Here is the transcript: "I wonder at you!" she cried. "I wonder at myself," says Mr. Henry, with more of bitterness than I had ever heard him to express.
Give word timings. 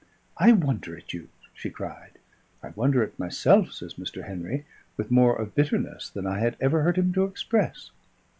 "I 0.39 0.51
wonder 0.51 0.97
at 0.97 1.13
you!" 1.13 1.29
she 1.53 1.69
cried. 1.69 2.13
"I 2.63 2.69
wonder 2.69 3.03
at 3.03 3.19
myself," 3.19 3.71
says 3.71 3.93
Mr. 3.99 4.25
Henry, 4.27 4.65
with 4.97 5.11
more 5.11 5.35
of 5.39 5.53
bitterness 5.53 6.09
than 6.09 6.25
I 6.25 6.39
had 6.39 6.57
ever 6.59 6.81
heard 6.81 6.97
him 6.97 7.13
to 7.13 7.25
express. 7.25 7.91